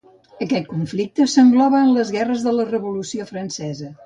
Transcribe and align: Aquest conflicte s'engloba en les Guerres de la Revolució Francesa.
Aquest 0.45 0.63
conflicte 0.71 1.27
s'engloba 1.33 1.83
en 1.89 1.93
les 1.99 2.13
Guerres 2.17 2.47
de 2.49 2.55
la 2.61 2.67
Revolució 2.73 3.29
Francesa. 3.35 3.93